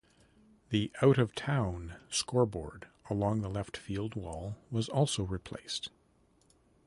[0.71, 5.91] The out-of-town scoreboard along the left field wall was also replaced.